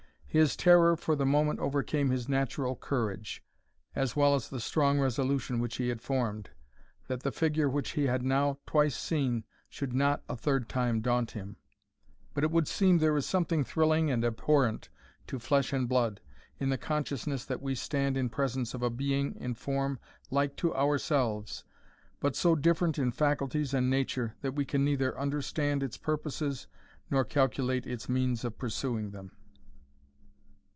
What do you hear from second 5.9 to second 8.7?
formed, that the figure which he had now